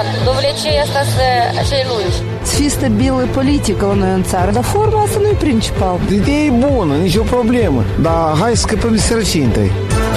[0.00, 1.26] aceea asta să,
[1.58, 2.16] acei lungi.
[2.42, 6.00] Să fie stabilă politică la noi în țară, dar forma asta nu e principal.
[6.12, 9.60] Ideea e bună, nicio problemă, dar hai să scăpăm de sărăcintă.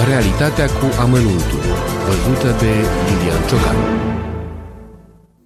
[0.08, 1.62] Realitatea cu amănuntul,
[2.06, 2.72] văzută de
[3.08, 3.76] Lilian Ciocan.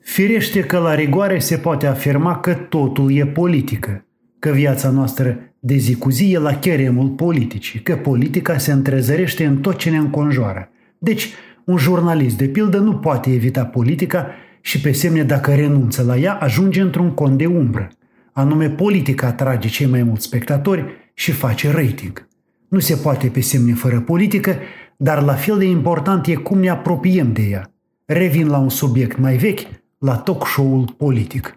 [0.02, 4.06] Firește că la rigoare se poate afirma că totul e politică,
[4.40, 9.46] că viața noastră de zi cu zi e la cheremul politicii, că politica se întrezărește
[9.46, 10.70] în tot ce ne înconjoară.
[10.98, 11.30] Deci,
[11.66, 14.28] un jurnalist, de pildă, nu poate evita politica
[14.62, 17.90] și pe semne dacă renunță la ea, ajunge într-un cont de umbră.
[18.34, 22.28] Anume, politica atrage cei mai mulți spectatori și face rating.
[22.68, 24.56] Nu se poate pe semne fără politică,
[24.98, 27.72] dar la fel de important e cum ne apropiem de ea.
[28.06, 29.68] Revin la un subiect mai vechi,
[30.00, 31.54] la talk show-ul politic.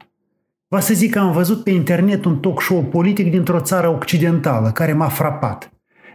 [0.68, 4.70] Va să zic că am văzut pe internet un talk show politic dintr-o țară occidentală
[4.70, 5.70] care m-a frapat.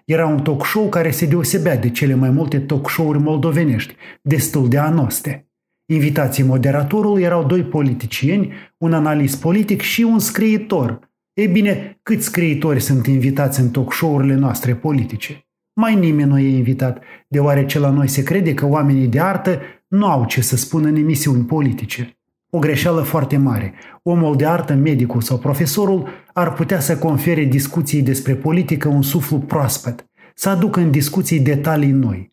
[0.05, 4.69] Era un talk show care se deosebea de cele mai multe talk show-uri moldovenești, destul
[4.69, 5.45] de anoste.
[5.93, 11.09] Invitații moderatorului erau doi politicieni, un analist politic și un scriitor.
[11.33, 15.45] Ei bine, câți scriitori sunt invitați în talk show-urile noastre politice?
[15.73, 20.05] Mai nimeni nu e invitat, deoarece la noi se crede că oamenii de artă nu
[20.05, 22.20] au ce să spună în emisiuni politice.
[22.53, 23.73] O greșeală foarte mare.
[24.03, 29.37] Omul de artă, medicul sau profesorul ar putea să confere discuției despre politică un suflu
[29.37, 32.30] proaspăt, să aducă în discuții detalii noi.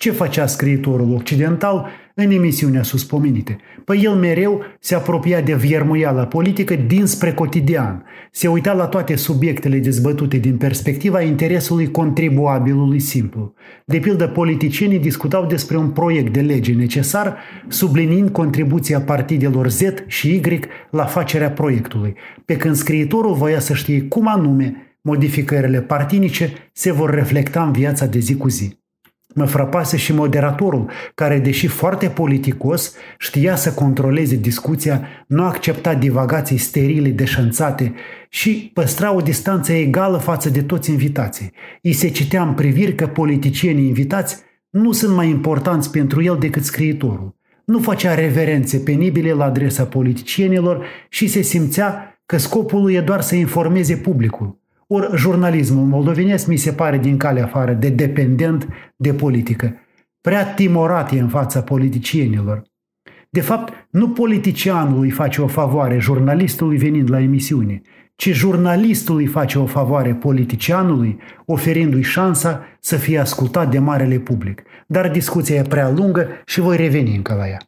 [0.00, 3.58] Ce făcea scriitorul occidental în emisiunea suspomenite?
[3.84, 9.78] Păi el mereu se apropia de viermuiala politică dinspre cotidian, se uita la toate subiectele
[9.78, 13.54] dezbătute din perspectiva interesului contribuabilului simplu.
[13.84, 17.36] De pildă, politicienii discutau despre un proiect de lege necesar,
[17.68, 24.02] subliniind contribuția partidelor Z și Y la facerea proiectului, pe când scriitorul voia să știe
[24.02, 28.79] cum anume modificările partinice se vor reflecta în viața de zi cu zi.
[29.34, 36.56] Mă frapase și moderatorul, care, deși foarte politicos, știa să controleze discuția, nu accepta divagații
[36.56, 37.94] sterile deșanțate
[38.28, 41.52] și păstra o distanță egală față de toți invitații.
[41.82, 44.36] I se citea în priviri că politicienii invitați
[44.70, 47.34] nu sunt mai importanți pentru el decât scriitorul.
[47.64, 53.20] Nu făcea reverențe penibile la adresa politicienilor și se simțea că scopul lui e doar
[53.20, 54.58] să informeze publicul.
[54.92, 59.74] Ori jurnalismul moldovenesc mi se pare din calea afară de dependent de politică.
[60.20, 62.62] Prea timorat e în fața politicienilor.
[63.30, 67.80] De fapt, nu politicianul îi face o favoare jurnalistului venind la emisiune,
[68.16, 74.62] ci jurnalistul îi face o favoare politicianului, oferindu-i șansa să fie ascultat de marele public.
[74.86, 77.58] Dar discuția e prea lungă și voi reveni încă la ea.